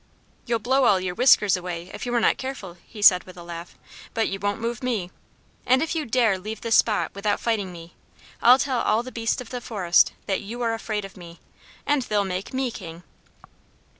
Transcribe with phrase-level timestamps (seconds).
[0.47, 3.43] "You'll blow all your whiskers away if you are not careful," he said, with a
[3.43, 3.75] laugh
[4.15, 5.11] "but you won't move me.
[5.63, 7.93] And if you dare leave this spot without fighting me,
[8.41, 11.39] I'll tell all the beasts of the forest that you are afraid of me,
[11.85, 13.03] and they'll make me King."